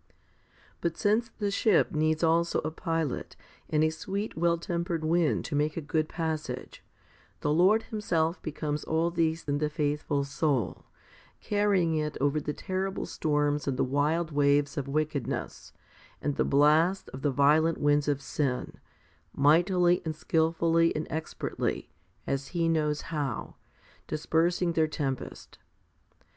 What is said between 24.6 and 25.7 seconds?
their HOMILY XLIV 279 tempest.